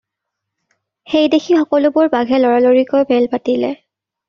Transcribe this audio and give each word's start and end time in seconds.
সেইদেখি 1.13 1.51
সকলোবোৰ 1.59 2.11
বাঘে 2.17 2.41
লৰালৰিকৈ 2.47 3.07
মেল 3.15 3.31
পাতিলে। 3.37 3.75